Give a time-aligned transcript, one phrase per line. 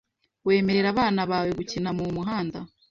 [0.47, 2.59] Wemerera abana bawe gukina mumuhanda?